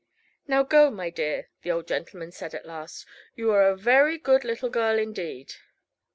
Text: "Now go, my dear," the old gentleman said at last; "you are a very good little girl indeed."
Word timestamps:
"Now 0.47 0.63
go, 0.63 0.89
my 0.89 1.11
dear," 1.11 1.51
the 1.61 1.69
old 1.69 1.87
gentleman 1.87 2.31
said 2.31 2.55
at 2.55 2.65
last; 2.65 3.05
"you 3.35 3.51
are 3.51 3.67
a 3.69 3.77
very 3.77 4.17
good 4.17 4.43
little 4.43 4.69
girl 4.71 4.97
indeed." 4.97 5.53